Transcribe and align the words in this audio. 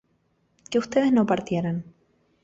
que 0.71 0.79
ustedes 0.79 1.13
no 1.13 1.27
partieran 1.27 1.85